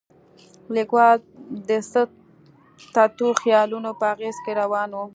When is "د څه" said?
1.69-2.01